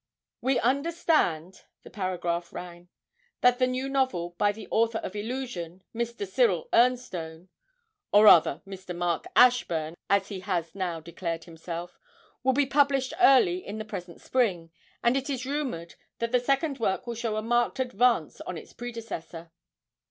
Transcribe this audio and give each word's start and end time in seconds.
'We 0.41 0.59
understand,' 0.61 1.61
the 1.83 1.91
paragraph 1.91 2.51
ran, 2.51 2.89
'that 3.41 3.59
the 3.59 3.67
new 3.67 3.87
novel 3.87 4.31
by 4.39 4.51
the 4.51 4.67
author 4.71 4.97
of 4.97 5.15
"Illusion," 5.15 5.83
Mr. 5.93 6.27
Cyril 6.27 6.67
Ernstone 6.73 7.49
(or 8.11 8.23
rather 8.23 8.63
Mr. 8.65 8.95
Mark 8.95 9.25
Ashburn, 9.35 9.93
as 10.09 10.29
he 10.29 10.39
has 10.39 10.73
now 10.73 10.99
declared 11.01 11.43
himself), 11.43 11.99
will 12.41 12.53
be 12.53 12.65
published 12.65 13.13
early 13.21 13.63
in 13.63 13.77
the 13.77 13.85
present 13.85 14.19
spring, 14.21 14.71
and 15.03 15.15
it 15.15 15.29
is 15.29 15.45
rumoured 15.45 15.93
that 16.17 16.31
the 16.31 16.39
second 16.39 16.79
work 16.79 17.05
will 17.05 17.13
show 17.13 17.35
a 17.35 17.43
marked 17.43 17.79
advance 17.79 18.41
on 18.41 18.57
its 18.57 18.73
predecessor.' 18.73 19.51